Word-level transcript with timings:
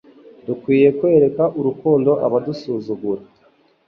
Dukwiye 0.45 0.89
kwereka 0.97 1.43
urukundo 1.59 2.11
abadusuzugura 2.25 3.23